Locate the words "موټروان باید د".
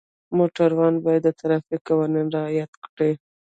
0.37-1.29